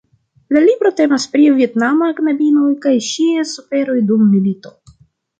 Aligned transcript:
La 0.55 0.59
libro 0.61 0.91
temas 0.99 1.25
pri 1.33 1.43
vjetnama 1.57 2.07
knabino 2.19 2.63
kaj 2.85 2.93
ŝiaj 3.09 3.43
suferoj 3.51 3.99
dum 4.13 4.25
milito. 4.31 4.73